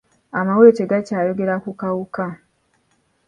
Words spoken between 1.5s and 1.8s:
ku